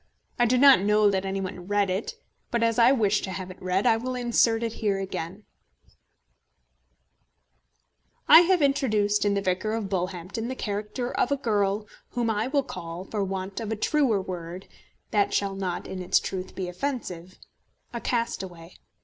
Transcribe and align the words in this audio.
I 0.39 0.47
do 0.47 0.57
not 0.57 0.79
know 0.79 1.11
that 1.11 1.25
any 1.27 1.41
one 1.41 1.67
read 1.67 1.87
it; 1.91 2.15
but 2.49 2.63
as 2.63 2.79
I 2.79 2.91
wish 2.91 3.21
to 3.21 3.29
have 3.29 3.51
it 3.51 3.61
read, 3.61 3.85
I 3.85 3.97
will 3.97 4.15
insert 4.15 4.63
it 4.63 4.73
here 4.81 4.97
again: 4.97 5.43
I 8.27 8.39
have 8.39 8.63
introduced 8.63 9.25
in 9.25 9.35
the 9.35 9.43
Vicar 9.43 9.73
of 9.73 9.89
Bullhampton 9.89 10.47
the 10.47 10.55
character 10.55 11.11
of 11.11 11.31
a 11.31 11.37
girl 11.37 11.85
whom 12.13 12.31
I 12.31 12.47
will 12.47 12.63
call, 12.63 13.03
for 13.05 13.23
want 13.23 13.59
of 13.59 13.71
a 13.71 13.75
truer 13.75 14.19
word 14.19 14.67
that 15.11 15.35
shall 15.35 15.53
not 15.53 15.85
in 15.87 16.01
its 16.01 16.19
truth 16.19 16.55
be 16.55 16.67
offensive, 16.67 17.37
a 17.93 18.01
castaway. 18.01 18.73